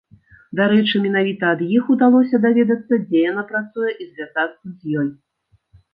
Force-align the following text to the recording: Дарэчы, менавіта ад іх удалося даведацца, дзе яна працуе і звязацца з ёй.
Дарэчы, 0.59 0.95
менавіта 1.03 1.43
ад 1.57 1.61
іх 1.77 1.91
удалося 1.95 2.41
даведацца, 2.45 2.93
дзе 3.05 3.19
яна 3.31 3.43
працуе 3.53 3.91
і 4.01 4.11
звязацца 4.11 4.65
з 4.77 5.03
ёй. 5.03 5.07